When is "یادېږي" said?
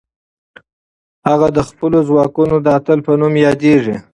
3.45-3.95